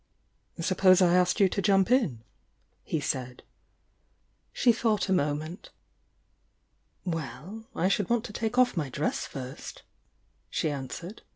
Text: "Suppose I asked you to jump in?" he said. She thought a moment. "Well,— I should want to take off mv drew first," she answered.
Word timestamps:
"Suppose 0.59 0.99
I 0.99 1.13
asked 1.13 1.39
you 1.39 1.47
to 1.49 1.61
jump 1.61 1.91
in?" 1.91 2.23
he 2.83 2.99
said. 2.99 3.43
She 4.51 4.71
thought 4.73 5.09
a 5.09 5.13
moment. 5.13 5.69
"Well,— 7.05 7.65
I 7.75 7.87
should 7.87 8.09
want 8.09 8.25
to 8.25 8.33
take 8.33 8.57
off 8.57 8.73
mv 8.73 8.93
drew 8.93 9.11
first," 9.11 9.83
she 10.49 10.71
answered. 10.71 11.21